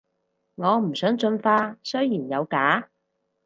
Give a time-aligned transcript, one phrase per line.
[0.55, 2.89] 我唔想進化，雖然有假